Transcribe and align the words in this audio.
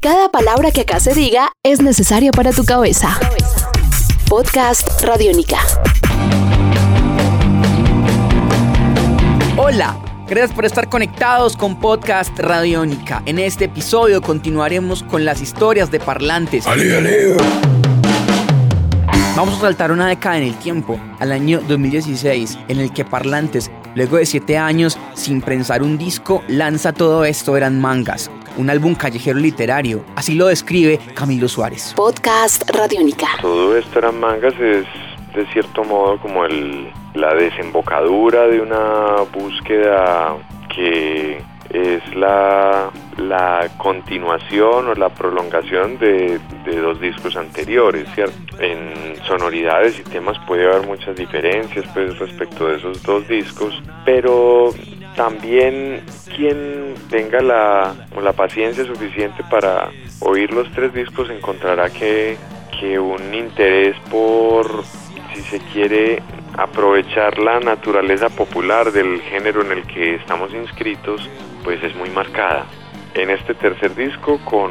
Cada 0.00 0.28
palabra 0.28 0.70
que 0.70 0.82
acá 0.82 1.00
se 1.00 1.12
diga 1.12 1.50
es 1.64 1.82
necesaria 1.82 2.30
para 2.30 2.52
tu 2.52 2.64
cabeza. 2.64 3.18
Podcast 4.28 5.02
Radiónica. 5.02 5.58
Hola, 9.56 9.98
gracias 10.28 10.52
por 10.52 10.64
estar 10.64 10.88
conectados 10.88 11.56
con 11.56 11.80
Podcast 11.80 12.38
Radiónica. 12.38 13.24
En 13.26 13.40
este 13.40 13.64
episodio 13.64 14.22
continuaremos 14.22 15.02
con 15.02 15.24
las 15.24 15.42
historias 15.42 15.90
de 15.90 15.98
parlantes. 15.98 16.64
Vamos 19.34 19.58
a 19.58 19.60
saltar 19.60 19.90
una 19.90 20.06
década 20.06 20.38
en 20.38 20.44
el 20.44 20.54
tiempo, 20.58 21.00
al 21.18 21.32
año 21.32 21.60
2016, 21.66 22.58
en 22.68 22.78
el 22.78 22.92
que 22.92 23.04
Parlantes, 23.04 23.70
luego 23.96 24.16
de 24.16 24.26
siete 24.26 24.58
años 24.58 24.96
sin 25.14 25.40
prensar 25.40 25.82
un 25.82 25.98
disco, 25.98 26.42
lanza 26.48 26.92
todo 26.92 27.24
esto 27.24 27.56
eran 27.56 27.80
mangas, 27.80 28.30
un 28.58 28.68
álbum 28.70 28.94
callejero 28.94 29.38
literario. 29.38 30.04
Así 30.16 30.34
lo 30.34 30.48
describe 30.48 30.98
Camilo 31.14 31.48
Suárez. 31.48 31.94
Podcast 31.96 32.68
Radiónica. 32.70 33.28
Todo 33.40 33.76
esto 33.76 34.00
eran 34.00 34.20
mangas 34.20 34.54
es 34.60 34.84
de 35.34 35.46
cierto 35.52 35.84
modo 35.84 36.18
como 36.18 36.44
el, 36.44 36.90
la 37.14 37.34
desembocadura 37.34 38.46
de 38.48 38.60
una 38.60 39.22
búsqueda 39.32 40.36
que 40.74 41.40
es 41.70 42.14
la, 42.16 42.90
la 43.18 43.68
continuación 43.76 44.88
o 44.88 44.94
la 44.94 45.10
prolongación 45.10 45.98
de, 45.98 46.40
de, 46.64 46.80
dos 46.80 46.98
discos 47.00 47.36
anteriores, 47.36 48.08
¿cierto? 48.14 48.34
En 48.58 49.16
sonoridades 49.26 49.98
y 49.98 50.02
temas 50.02 50.38
puede 50.46 50.64
haber 50.64 50.86
muchas 50.86 51.14
diferencias 51.16 51.84
pues, 51.92 52.18
respecto 52.18 52.68
de 52.68 52.76
esos 52.76 53.02
dos 53.02 53.28
discos, 53.28 53.82
pero 54.04 54.72
también 55.18 56.04
quien 56.36 56.94
tenga 57.10 57.40
la, 57.40 58.06
la 58.22 58.32
paciencia 58.34 58.84
suficiente 58.84 59.42
para 59.50 59.90
oír 60.20 60.52
los 60.52 60.70
tres 60.70 60.94
discos 60.94 61.28
encontrará 61.28 61.90
que, 61.90 62.36
que 62.78 63.00
un 63.00 63.34
interés 63.34 63.96
por, 64.12 64.84
si 65.34 65.42
se 65.42 65.58
quiere, 65.72 66.22
aprovechar 66.56 67.36
la 67.40 67.58
naturaleza 67.58 68.28
popular 68.28 68.92
del 68.92 69.20
género 69.22 69.62
en 69.62 69.72
el 69.72 69.82
que 69.88 70.14
estamos 70.14 70.54
inscritos 70.54 71.28
pues 71.64 71.82
es 71.82 71.96
muy 71.96 72.10
marcada. 72.10 72.66
En 73.14 73.30
este 73.30 73.54
tercer 73.54 73.96
disco 73.96 74.38
con, 74.44 74.70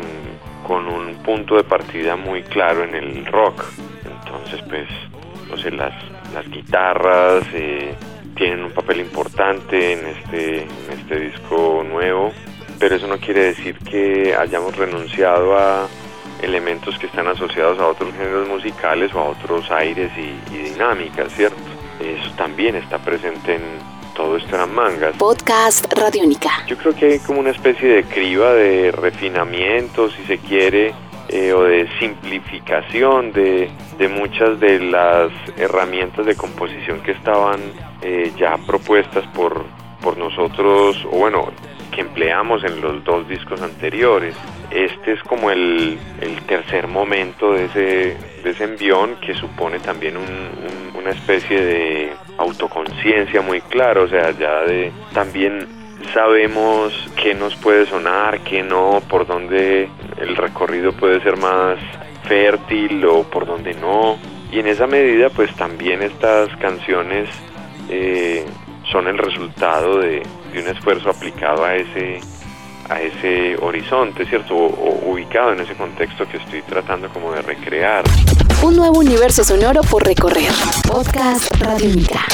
con 0.66 0.88
un 0.88 1.16
punto 1.24 1.58
de 1.58 1.66
partida 1.66 2.16
muy 2.16 2.42
claro 2.44 2.86
en 2.86 2.96
el 2.96 3.26
rock. 3.26 3.66
Entonces 4.06 4.62
pues, 4.70 4.88
no 5.50 5.58
sé, 5.58 5.72
las, 5.72 5.94
las 6.34 6.50
guitarras 6.50 7.44
eh, 7.54 7.94
tienen 8.38 8.64
un 8.64 8.72
papel 8.72 9.02
importante 9.02 9.94
en 9.94 10.06
este, 10.06 10.62
en 10.62 11.00
este 11.00 11.20
disco 11.20 11.84
nuevo, 11.88 12.32
pero 12.80 12.96
eso 12.96 13.08
no 13.08 13.18
quiere 13.18 13.46
decir 13.46 13.78
que 13.80 14.36
hayamos 14.36 14.76
renunciado 14.78 15.58
a 15.58 15.88
elementos 16.42 16.98
que 17.00 17.08
están 17.08 17.28
asociados 17.28 17.80
a 17.80 17.88
otros 17.88 18.14
géneros 18.14 18.48
musicales 18.48 19.14
o 19.14 19.20
a 19.20 19.24
otros 19.30 19.70
aires 19.72 20.12
y, 20.18 20.56
y 20.56 20.58
dinámicas, 20.70 21.34
¿cierto? 21.34 21.58
Eso 22.00 22.32
también 22.38 22.76
está 22.76 23.00
presente 23.00 23.56
en, 23.56 23.64
todo 24.18 24.36
esto 24.36 24.56
eran 24.56 24.74
mangas. 24.74 25.16
Podcast 25.18 25.94
Radiónica. 25.94 26.50
Yo 26.68 26.76
creo 26.76 26.96
que 26.96 27.06
hay 27.06 27.20
como 27.20 27.40
una 27.40 27.52
especie 27.52 27.88
de 27.88 28.04
criba 28.04 28.52
de 28.54 28.92
refinamiento, 28.92 30.10
si 30.10 30.24
se 30.24 30.40
quiere, 30.40 30.94
eh, 31.30 31.54
o 31.54 31.64
de 31.64 31.88
simplificación 32.00 33.32
de, 33.32 33.70
de, 34.00 34.08
muchas 34.08 34.60
de 34.60 34.80
las 34.80 35.32
herramientas 35.58 36.26
de 36.26 36.36
composición 36.36 37.02
que 37.02 37.12
estaban 37.12 37.60
eh, 38.02 38.32
ya 38.38 38.58
propuestas 38.58 39.26
por, 39.28 39.66
por 40.02 40.18
nosotros, 40.18 41.06
o 41.12 41.18
bueno, 41.18 41.52
que 41.92 42.02
empleamos 42.02 42.64
en 42.64 42.82
los 42.82 43.04
dos 43.04 43.28
discos 43.28 43.62
anteriores. 43.62 44.36
Este 44.70 45.14
es 45.14 45.24
como 45.24 45.50
el, 45.50 45.98
tercer 46.48 46.88
momento 46.88 47.54
de 47.54 47.66
ese, 47.66 48.18
de 48.44 48.64
envión 48.64 49.16
que 49.22 49.34
supone 49.34 49.80
también 49.80 50.18
un, 50.18 50.24
un, 50.24 51.00
una 51.02 51.12
especie 51.12 51.62
de 51.62 52.14
autoconciencia 52.38 53.42
muy 53.42 53.62
clara, 53.62 54.02
o 54.02 54.08
sea, 54.08 54.32
ya 54.32 54.62
de 54.62 54.92
también 55.14 55.68
sabemos 56.14 56.94
qué 57.22 57.34
nos 57.34 57.56
puede 57.56 57.86
sonar, 57.86 58.42
qué 58.42 58.64
no, 58.64 59.02
por 59.10 59.26
dónde 59.26 59.90
el 60.18 60.36
recorrido 60.36 60.92
puede 60.94 61.22
ser 61.22 61.38
más 61.38 61.78
fértil 62.28 63.04
o 63.06 63.24
por 63.24 63.46
dónde 63.46 63.74
no. 63.74 64.18
Y 64.52 64.60
en 64.60 64.68
esa 64.68 64.88
medida, 64.88 65.30
pues 65.30 65.54
también 65.56 66.02
estas 66.02 66.56
canciones 66.58 67.30
eh, 67.90 68.46
son 68.92 69.08
el 69.08 69.18
resultado 69.18 70.00
de, 70.00 70.24
de, 70.54 70.62
un 70.62 70.68
esfuerzo 70.68 71.10
aplicado 71.10 71.66
a 71.66 71.76
ese 71.76 72.20
a 72.90 73.02
ese 73.02 73.58
horizonte, 73.62 74.26
¿cierto? 74.26 74.56
O, 74.56 74.68
o 74.68 75.12
ubicado 75.12 75.52
en 75.54 75.60
ese 75.60 75.74
contexto 75.74 76.26
que 76.28 76.38
estoy 76.38 76.62
tratando 76.62 77.10
como 77.10 77.34
de 77.34 77.42
recrear. 77.42 78.06
Un 78.64 78.76
nuevo 78.76 79.00
universo 79.00 79.44
sonoro 79.44 79.82
por 79.82 80.06
recorrer. 80.06 80.52
Podcast 80.88 81.54
Radiónica. 81.62 82.26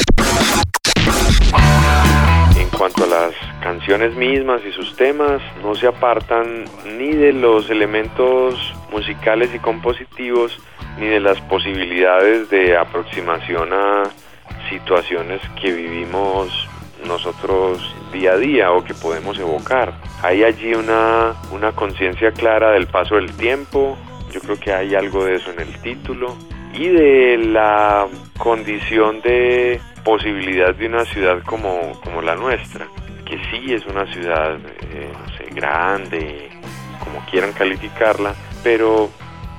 En 2.58 2.70
cuanto 2.70 3.04
a 3.04 3.08
las 3.08 3.34
canciones 3.62 4.16
mismas 4.16 4.62
y 4.68 4.72
sus 4.72 4.96
temas, 4.96 5.42
no 5.64 5.76
se 5.76 5.88
apartan 5.88 6.66
ni 6.98 7.12
de 7.14 7.34
los 7.34 7.70
elementos 7.70 8.74
musicales 8.92 9.50
y 9.56 9.60
compositivos, 9.60 10.60
ni 11.00 11.08
de 11.08 11.20
las 11.20 11.40
posibilidades 11.42 12.50
de 12.50 12.78
aproximación 12.78 13.74
a 13.74 14.04
situaciones 14.74 15.42
que 15.62 15.72
vivimos 15.72 16.68
nosotros 17.06 17.80
día 18.12 18.34
a 18.34 18.38
día 18.38 18.72
o 18.72 18.84
que 18.84 18.94
podemos 18.94 19.38
evocar. 19.38 19.94
Hay 20.22 20.44
allí 20.44 20.74
una, 20.74 21.34
una 21.52 21.72
conciencia 21.74 22.32
clara 22.32 22.72
del 22.72 22.88
paso 22.88 23.16
del 23.16 23.32
tiempo, 23.36 23.98
yo 24.32 24.40
creo 24.42 24.60
que 24.60 24.74
hay 24.74 24.96
algo 24.96 25.26
de 25.26 25.36
eso 25.36 25.52
en 25.52 25.60
el 25.60 25.82
título, 25.82 26.36
y 26.74 26.88
de 26.88 27.38
la 27.38 28.08
condición 28.38 29.22
de 29.22 29.80
posibilidad 30.04 30.74
de 30.74 30.88
una 30.88 31.06
ciudad 31.06 31.44
como, 31.44 32.00
como 32.04 32.22
la 32.22 32.36
nuestra, 32.36 32.88
que 33.26 33.38
sí 33.52 33.74
es 33.74 33.86
una 33.86 34.12
ciudad, 34.12 34.58
eh, 34.82 35.12
no 35.14 35.38
sé, 35.38 35.54
grande, 35.54 36.50
como 37.04 37.24
quieran 37.30 37.54
calificarla, 37.54 38.34
pero 38.64 39.10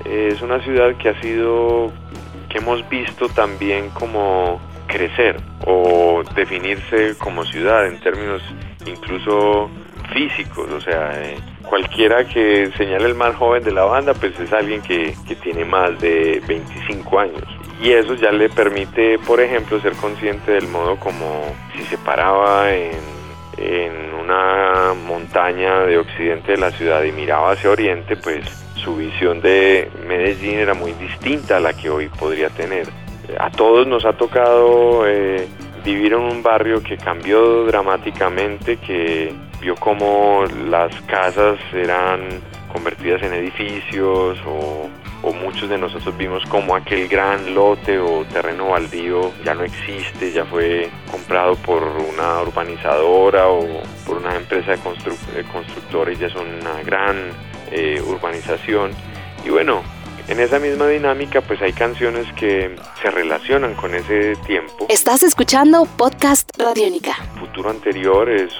es 0.04 0.42
una 0.42 0.60
ciudad 0.62 0.96
que 0.96 1.10
ha 1.10 1.20
sido, 1.20 1.92
que 2.48 2.58
hemos 2.58 2.86
visto 2.88 3.28
también 3.28 3.90
como 3.90 4.60
crecer 4.86 5.36
o 5.66 6.22
definirse 6.34 7.16
como 7.18 7.44
ciudad 7.44 7.86
en 7.86 8.00
términos 8.00 8.42
incluso 8.86 9.70
físicos, 10.12 10.70
o 10.70 10.80
sea, 10.80 11.10
eh, 11.22 11.38
cualquiera 11.62 12.24
que 12.24 12.70
señale 12.76 13.06
el 13.06 13.14
más 13.14 13.34
joven 13.36 13.64
de 13.64 13.72
la 13.72 13.84
banda, 13.84 14.14
pues 14.14 14.38
es 14.38 14.52
alguien 14.52 14.82
que, 14.82 15.14
que 15.26 15.34
tiene 15.36 15.64
más 15.64 15.98
de 16.00 16.42
25 16.46 17.18
años. 17.18 17.44
Y 17.82 17.90
eso 17.90 18.14
ya 18.14 18.30
le 18.30 18.48
permite, 18.48 19.18
por 19.20 19.40
ejemplo, 19.40 19.80
ser 19.80 19.94
consciente 19.94 20.52
del 20.52 20.68
modo 20.68 20.96
como 20.96 21.42
si 21.74 21.82
se 21.84 21.98
paraba 21.98 22.72
en, 22.72 22.92
en 23.56 24.14
una 24.14 24.94
montaña 25.06 25.80
de 25.80 25.98
occidente 25.98 26.52
de 26.52 26.58
la 26.58 26.70
ciudad 26.70 27.02
y 27.02 27.12
miraba 27.12 27.52
hacia 27.52 27.70
oriente, 27.70 28.16
pues 28.16 28.44
su 28.76 28.96
visión 28.96 29.40
de 29.40 29.90
Medellín 30.06 30.58
era 30.58 30.74
muy 30.74 30.92
distinta 30.92 31.56
a 31.56 31.60
la 31.60 31.72
que 31.72 31.90
hoy 31.90 32.08
podría 32.08 32.50
tener. 32.50 32.86
A 33.38 33.50
todos 33.50 33.86
nos 33.86 34.04
ha 34.04 34.12
tocado 34.12 35.06
eh, 35.06 35.48
vivir 35.84 36.12
en 36.12 36.20
un 36.20 36.42
barrio 36.42 36.82
que 36.82 36.96
cambió 36.96 37.64
dramáticamente, 37.64 38.76
que 38.78 39.34
vio 39.60 39.74
como 39.76 40.44
las 40.68 40.94
casas 41.02 41.58
eran 41.72 42.20
convertidas 42.72 43.22
en 43.22 43.32
edificios 43.32 44.38
o, 44.46 44.88
muchos 45.32 45.68
de 45.68 45.78
nosotros 45.78 46.16
vimos 46.16 46.42
como 46.46 46.74
aquel 46.74 47.08
gran 47.08 47.54
lote 47.54 47.98
o 47.98 48.24
terreno 48.24 48.68
baldío 48.68 49.32
ya 49.44 49.54
no 49.54 49.62
existe, 49.62 50.32
ya 50.32 50.44
fue 50.44 50.90
comprado 51.10 51.54
por 51.56 51.82
una 51.82 52.40
urbanizadora 52.42 53.48
o 53.48 53.82
por 54.06 54.18
una 54.18 54.36
empresa 54.36 54.72
de, 54.72 54.78
constru 54.78 55.14
de 55.34 55.44
constructora 55.44 56.12
y 56.12 56.16
ya 56.16 56.26
es 56.26 56.34
una 56.34 56.82
gran 56.82 57.16
eh, 57.70 58.02
urbanización. 58.06 58.92
Y 59.44 59.50
bueno, 59.50 59.82
en 60.28 60.40
esa 60.40 60.58
misma 60.58 60.88
dinámica 60.88 61.40
pues 61.40 61.60
hay 61.62 61.72
canciones 61.72 62.26
que 62.34 62.74
se 63.02 63.10
relacionan 63.10 63.74
con 63.74 63.94
ese 63.94 64.36
tiempo. 64.46 64.86
Estás 64.88 65.22
escuchando 65.22 65.86
Podcast 65.96 66.48
Radiónica. 66.56 67.14
Futuro 67.38 67.70
anterior 67.70 68.30
es, 68.30 68.52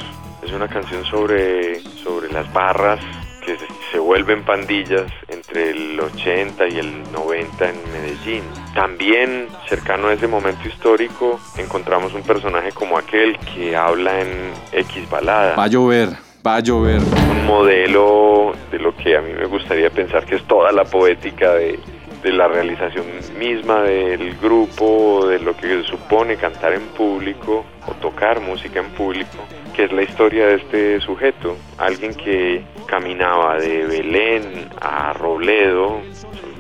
es 0.43 0.53
una 0.53 0.69
canción 0.69 1.05
sobre, 1.05 1.81
sobre 2.03 2.31
las 2.33 2.53
barras 2.53 3.01
que 3.45 3.59
se, 3.59 3.67
se 3.93 3.99
vuelven 3.99 4.45
pandillas 4.45 5.11
entre 5.29 5.71
el 5.71 6.01
80 6.01 6.69
y 6.69 6.79
el 6.79 7.13
90 7.13 7.69
en 7.69 7.77
Medellín. 7.93 8.45
También 8.75 9.49
cercano 9.69 10.09
a 10.09 10.15
ese 10.15 10.27
momento 10.27 10.67
histórico 10.67 11.39
encontramos 11.57 12.15
un 12.15 12.23
personaje 12.23 12.73
como 12.73 12.99
aquel 12.99 13.39
que 13.39 13.77
habla 13.77 14.21
en 14.21 14.53
X 14.73 15.09
balada. 15.11 15.57
Va 15.57 15.65
a 15.65 15.69
llover 15.69 16.24
va 16.47 16.57
a 16.57 16.61
llover. 16.61 17.01
Un 17.31 17.47
modelo 17.47 18.53
de 18.71 18.79
lo 18.79 18.95
que 18.97 19.17
a 19.17 19.21
mí 19.21 19.33
me 19.33 19.47
gustaría 19.47 19.91
pensar 19.91 20.25
que 20.27 20.37
es 20.37 20.43
toda 20.45 20.73
la 20.73 20.85
poética 20.85 21.55
de, 21.55 21.79
de 22.23 22.33
la 22.33 22.49
realización 22.49 23.07
misma 23.39 23.83
del 23.83 24.37
grupo, 24.37 25.27
de 25.27 25.39
lo 25.39 25.57
que 25.57 25.83
supone 25.85 26.37
cantar 26.37 26.75
en 26.75 26.83
público 26.89 27.65
o 27.87 27.93
tocar 27.95 28.41
música 28.41 28.81
en 28.81 28.91
público, 28.91 29.39
que 29.75 29.85
es 29.85 29.93
la 29.93 30.03
historia 30.03 30.47
de 30.47 30.55
este 30.55 31.01
sujeto, 31.01 31.57
alguien 31.79 32.15
que 32.15 32.65
caminaba 32.87 33.59
de 33.59 33.87
Belén 33.87 34.69
a 34.81 35.13
Robledo, 35.13 36.01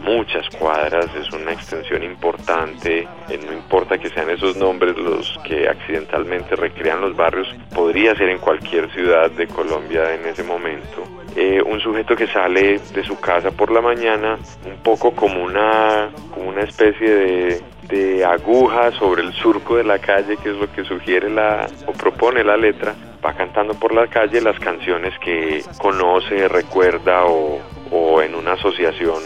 muchas 0.02 0.48
cuadras, 0.58 1.06
es 1.14 1.32
una 1.32 1.52
extensión 1.52 2.02
importante, 2.02 3.08
eh, 3.28 3.40
no 3.46 3.52
importa 3.52 3.98
que 3.98 4.10
sean 4.10 4.30
esos 4.30 4.56
nombres 4.56 4.96
los 4.96 5.38
que 5.44 5.68
accidentalmente 5.68 6.56
recrean 6.56 7.00
los 7.00 7.16
barrios, 7.16 7.48
podría 7.74 8.14
ser 8.14 8.28
en 8.28 8.38
cualquier 8.38 8.90
ciudad 8.92 9.30
de 9.30 9.46
Colombia 9.46 10.14
en 10.14 10.26
ese 10.26 10.42
momento. 10.42 11.23
Eh, 11.36 11.60
un 11.60 11.80
sujeto 11.80 12.14
que 12.14 12.28
sale 12.28 12.78
de 12.78 13.02
su 13.02 13.18
casa 13.18 13.50
por 13.50 13.72
la 13.72 13.80
mañana, 13.80 14.38
un 14.64 14.76
poco 14.82 15.12
como 15.12 15.42
una, 15.42 16.10
como 16.32 16.50
una 16.50 16.62
especie 16.62 17.10
de, 17.10 17.60
de 17.88 18.24
aguja 18.24 18.92
sobre 18.92 19.22
el 19.22 19.32
surco 19.32 19.76
de 19.76 19.82
la 19.82 19.98
calle, 19.98 20.36
que 20.36 20.50
es 20.50 20.56
lo 20.56 20.70
que 20.72 20.84
sugiere 20.84 21.28
la 21.28 21.66
o 21.86 21.92
propone 21.92 22.44
la 22.44 22.56
letra, 22.56 22.94
va 23.24 23.32
cantando 23.34 23.74
por 23.74 23.92
la 23.92 24.06
calle 24.06 24.40
las 24.40 24.58
canciones 24.60 25.18
que 25.18 25.64
conoce, 25.78 26.46
recuerda 26.46 27.24
o, 27.24 27.58
o 27.90 28.22
en 28.22 28.36
una 28.36 28.52
asociación 28.52 29.20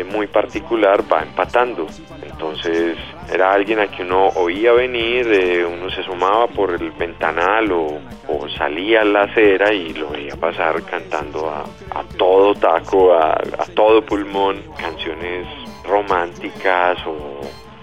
eh, 0.00 0.04
muy 0.04 0.26
particular 0.26 1.02
va 1.10 1.22
empatando. 1.22 1.86
Entonces 2.22 2.96
era 3.32 3.52
alguien 3.52 3.80
a 3.80 3.86
quien 3.86 4.08
uno 4.08 4.28
oía 4.28 4.72
venir, 4.72 5.26
eh, 5.32 5.64
uno 5.64 5.90
se 5.90 6.02
sumaba 6.02 6.46
por 6.48 6.74
el 6.74 6.90
ventanal 6.92 7.70
o, 7.72 8.00
salía 8.56 9.02
a 9.02 9.04
la 9.04 9.22
acera 9.22 9.72
y 9.72 9.94
lo 9.94 10.10
veía 10.10 10.36
pasar 10.36 10.82
cantando 10.82 11.48
a, 11.48 11.64
todo 12.18 12.54
taco, 12.54 13.14
a, 13.14 13.32
a 13.32 13.66
todo 13.74 14.04
pulmón, 14.04 14.62
canciones 14.78 15.46
románticas 15.84 16.98
o 17.06 17.40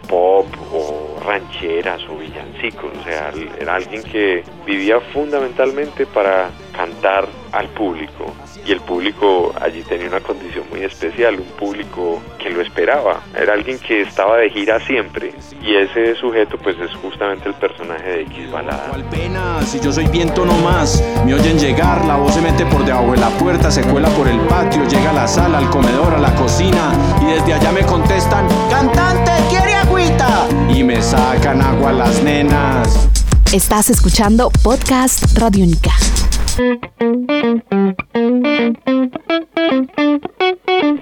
pop 0.07 0.45
o 0.71 1.19
rancheras 1.25 2.01
o 2.09 2.17
villancicos, 2.17 2.91
o 2.97 3.03
sea, 3.03 3.31
era 3.59 3.75
alguien 3.75 4.03
que 4.03 4.43
vivía 4.65 4.99
fundamentalmente 4.99 6.05
para 6.05 6.49
cantar 6.75 7.27
al 7.51 7.67
público 7.69 8.33
y 8.67 8.71
el 8.73 8.81
público 8.81 9.53
allí 9.61 9.81
tenía 9.83 10.07
una 10.07 10.19
condición 10.19 10.65
muy 10.69 10.83
especial, 10.83 11.35
un 11.39 11.47
público 11.57 12.21
que 12.37 12.49
lo 12.49 12.61
esperaba, 12.61 13.21
era 13.39 13.53
alguien 13.53 13.79
que 13.79 14.01
estaba 14.01 14.37
de 14.37 14.49
gira 14.49 14.79
siempre 14.81 15.33
y 15.63 15.75
ese 15.75 16.15
sujeto 16.15 16.57
pues 16.57 16.77
es 16.79 16.91
justamente 17.01 17.47
el 17.47 17.55
personaje 17.55 18.09
de 18.09 18.21
X 18.23 18.51
Balada. 18.51 18.91
pena 19.09 19.61
si 19.65 19.79
yo 19.79 19.91
soy 19.91 20.07
viento 20.07 20.45
no 20.45 20.53
más, 20.57 21.01
me 21.25 21.33
oyen 21.33 21.57
llegar, 21.57 22.03
la 22.05 22.17
voz 22.17 22.33
se 22.33 22.41
mete 22.41 22.65
por 22.65 22.83
debajo 22.83 23.13
de 23.13 23.19
la 23.19 23.29
puerta, 23.29 23.71
se 23.71 23.81
cuela 23.83 24.09
por 24.09 24.27
el 24.27 24.39
patio, 24.41 24.85
llega 24.85 25.11
a 25.11 25.13
la 25.13 25.27
sala, 25.27 25.59
al 25.59 25.69
comedor, 25.69 26.13
a 26.13 26.19
la 26.19 26.35
cocina 26.35 26.91
y 27.21 27.25
desde 27.33 27.53
allá 27.53 27.71
me 27.71 27.83
contestan, 27.83 28.47
cantante, 28.69 29.31
quiere 29.49 29.73
agüita 29.75 30.47
y 30.67 30.83
me 30.83 31.01
sacan 31.01 31.61
agua 31.61 31.93
las 31.93 32.21
nenas. 32.21 33.07
Estás 33.53 33.89
escuchando 33.89 34.51
Podcast 34.61 35.37
Radio 35.37 35.63
Única. 35.63 35.91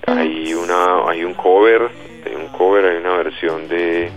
Hay 0.08 0.54
una, 0.54 1.10
hay 1.10 1.24
un 1.24 1.34
cover, 1.34 1.90
hay 2.26 2.36
un 2.36 2.48
cover, 2.50 2.86
hay 2.86 2.98
una 2.98 3.16
versión 3.16 3.70
de, 3.70 4.12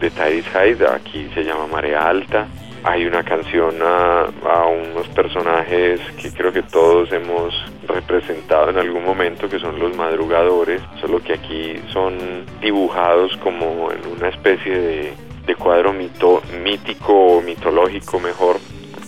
de 0.00 0.10
Tyrese 0.10 0.50
Hyde, 0.50 0.86
aquí 0.86 1.28
se 1.34 1.42
llama 1.42 1.66
Marea 1.66 2.08
Alta. 2.08 2.46
Hay 2.84 3.06
una 3.06 3.24
canción 3.24 3.74
a, 3.82 4.26
a 4.44 4.66
unos 4.66 5.08
personajes 5.08 6.00
que 6.22 6.30
creo 6.30 6.52
que 6.52 6.62
todos 6.62 7.10
hemos 7.12 7.52
representado 7.88 8.70
en 8.70 8.78
algún 8.78 9.04
momento, 9.04 9.48
que 9.48 9.58
son 9.58 9.80
los 9.80 9.96
madrugadores, 9.96 10.80
solo 11.00 11.18
que 11.18 11.32
aquí 11.32 11.74
son 11.92 12.46
dibujados 12.60 13.36
como 13.38 13.90
en 13.90 14.06
una 14.16 14.28
especie 14.28 14.78
de, 14.78 15.12
de 15.44 15.54
cuadro 15.56 15.92
mito, 15.92 16.40
mítico 16.62 17.14
o 17.14 17.42
mitológico 17.42 18.20
mejor, 18.20 18.58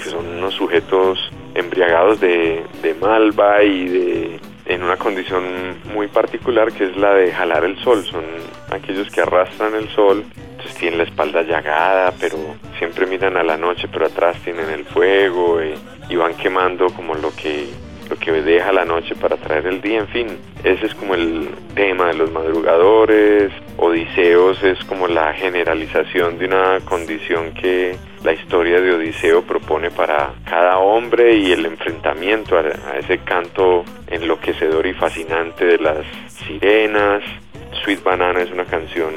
que 0.02 0.10
son 0.10 0.26
unos 0.26 0.54
sujetos 0.54 1.30
embriagados 1.56 2.20
de, 2.20 2.64
malva 3.00 3.62
y 3.62 3.88
de 3.88 4.40
en 4.66 4.82
una 4.82 4.96
condición 4.96 5.44
muy 5.92 6.08
particular 6.08 6.72
que 6.72 6.84
es 6.84 6.96
la 6.96 7.14
de 7.14 7.32
jalar 7.32 7.64
el 7.64 7.78
sol. 7.78 8.04
Son 8.04 8.24
aquellos 8.70 9.10
que 9.10 9.20
arrastran 9.20 9.74
el 9.74 9.88
sol, 9.90 10.24
entonces 10.50 10.74
tienen 10.76 10.98
la 10.98 11.04
espalda 11.04 11.42
llagada, 11.42 12.12
pero 12.20 12.36
siempre 12.78 13.06
miran 13.06 13.36
a 13.36 13.44
la 13.44 13.56
noche, 13.56 13.88
pero 13.92 14.06
atrás 14.06 14.36
tienen 14.42 14.68
el 14.70 14.84
fuego 14.84 15.62
y, 15.62 15.74
y 16.12 16.16
van 16.16 16.34
quemando 16.34 16.90
como 16.90 17.14
lo 17.14 17.30
que 17.34 17.66
lo 18.08 18.16
que 18.16 18.30
deja 18.30 18.72
la 18.72 18.84
noche 18.84 19.14
para 19.16 19.36
traer 19.36 19.66
el 19.66 19.80
día, 19.80 19.98
en 19.98 20.08
fin, 20.08 20.26
ese 20.62 20.86
es 20.86 20.94
como 20.94 21.14
el 21.14 21.48
tema 21.74 22.06
de 22.06 22.14
los 22.14 22.30
madrugadores, 22.30 23.52
Odiseos 23.78 24.62
es 24.62 24.78
como 24.84 25.08
la 25.08 25.32
generalización 25.34 26.38
de 26.38 26.46
una 26.46 26.78
condición 26.84 27.52
que 27.52 27.96
la 28.24 28.32
historia 28.32 28.80
de 28.80 28.92
Odiseo 28.92 29.42
propone 29.42 29.90
para 29.90 30.34
cada 30.44 30.78
hombre 30.78 31.36
y 31.36 31.52
el 31.52 31.66
enfrentamiento 31.66 32.58
a, 32.58 32.96
ese 32.98 33.18
canto 33.18 33.84
enloquecedor 34.08 34.86
y 34.86 34.94
fascinante 34.94 35.64
de 35.64 35.78
las 35.78 36.06
sirenas. 36.28 37.22
Sweet 37.82 38.02
Banana 38.02 38.42
es 38.42 38.50
una 38.50 38.64
canción 38.64 39.12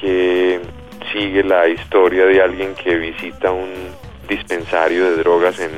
que 0.00 0.60
sigue 1.12 1.42
la 1.42 1.68
historia 1.68 2.26
de 2.26 2.42
alguien 2.42 2.74
que 2.74 2.96
visita 2.96 3.52
un 3.52 3.70
dispensario 4.28 5.04
de 5.04 5.16
drogas 5.16 5.58
en, 5.60 5.70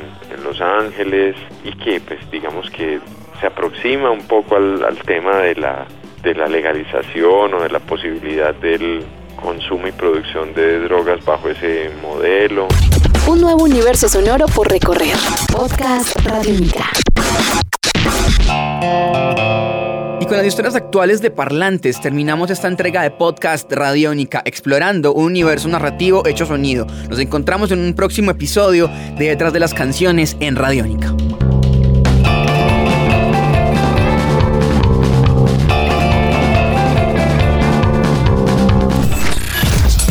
Los 0.42 0.60
Ángeles 0.60 1.36
y 1.64 1.72
que 1.72 2.00
pues 2.00 2.18
digamos 2.30 2.68
que 2.70 3.00
se 3.40 3.46
aproxima 3.46 4.10
un 4.10 4.26
poco 4.26 4.56
al, 4.56 4.84
al 4.84 4.98
tema 4.98 5.38
de 5.38 5.54
la, 5.54 5.86
de 6.22 6.34
la 6.34 6.46
legalización 6.46 7.54
o 7.54 7.62
de 7.62 7.70
la 7.70 7.78
posibilidad 7.78 8.54
del 8.54 9.04
consumo 9.44 9.86
y 9.86 9.92
producción 9.92 10.54
de 10.54 10.80
drogas 10.80 11.22
bajo 11.24 11.50
ese 11.50 11.90
modelo. 12.02 12.66
Un 13.28 13.40
nuevo 13.40 13.64
universo 13.64 14.08
sonoro 14.08 14.46
por 14.46 14.70
recorrer. 14.70 15.14
Podcast 15.52 16.16
Radio 16.24 16.54
y 20.20 20.26
con 20.26 20.38
las 20.38 20.46
historias 20.46 20.74
actuales 20.74 21.20
de 21.20 21.30
parlantes 21.30 22.00
terminamos 22.00 22.50
esta 22.50 22.68
entrega 22.68 23.02
de 23.02 23.10
podcast 23.10 23.70
Radiónica, 23.70 24.40
explorando 24.46 25.12
un 25.12 25.26
universo 25.26 25.68
narrativo 25.68 26.26
hecho 26.26 26.46
sonido. 26.46 26.86
Nos 27.10 27.18
encontramos 27.18 27.70
en 27.72 27.80
un 27.80 27.94
próximo 27.94 28.30
episodio 28.30 28.88
de 29.18 29.28
Detrás 29.28 29.52
de 29.52 29.60
las 29.60 29.74
Canciones 29.74 30.36
en 30.40 30.56
Radiónica. 30.56 31.14